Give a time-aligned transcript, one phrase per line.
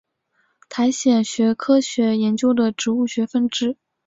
[0.67, 3.77] 苔藓学科学研究的植物学分支。